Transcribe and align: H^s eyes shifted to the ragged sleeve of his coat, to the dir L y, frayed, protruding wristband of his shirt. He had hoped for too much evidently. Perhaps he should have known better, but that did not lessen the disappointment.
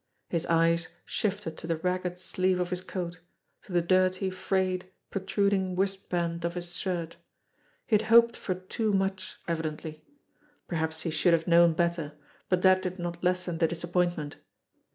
H^s 0.31 0.47
eyes 0.49 0.87
shifted 1.05 1.57
to 1.59 1.67
the 1.67 1.77
ragged 1.77 2.17
sleeve 2.17 2.59
of 2.59 2.71
his 2.71 2.81
coat, 2.83 3.19
to 3.61 3.71
the 3.71 3.83
dir 3.83 4.05
L 4.07 4.11
y, 4.19 4.29
frayed, 4.31 4.89
protruding 5.11 5.75
wristband 5.75 6.43
of 6.43 6.55
his 6.55 6.75
shirt. 6.75 7.17
He 7.85 7.93
had 7.93 8.07
hoped 8.09 8.35
for 8.35 8.55
too 8.55 8.93
much 8.93 9.37
evidently. 9.47 10.03
Perhaps 10.67 11.01
he 11.03 11.11
should 11.11 11.33
have 11.33 11.45
known 11.45 11.73
better, 11.73 12.13
but 12.49 12.63
that 12.63 12.81
did 12.81 12.97
not 12.97 13.23
lessen 13.23 13.59
the 13.59 13.67
disappointment. 13.67 14.37